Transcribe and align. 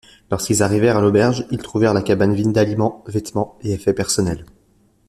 Lorsqu'ils 0.31 0.63
arrivèrent 0.63 0.97
à 0.97 1.01
l'auberge, 1.01 1.45
ils 1.51 1.59
trouvèrent 1.61 1.93
la 1.93 2.01
cabane 2.01 2.33
vide 2.33 2.51
d'aliments, 2.51 3.03
vêtements 3.05 3.59
et 3.61 3.73
effets 3.73 3.93
personnels. 3.93 4.45